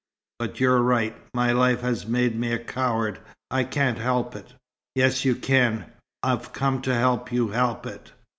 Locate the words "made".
2.07-2.35